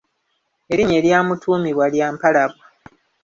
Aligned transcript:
Erinnya 0.71 0.95
eryamutuumibwa 0.99 1.85
lya 1.93 2.07
Mpalabwa. 2.13 2.65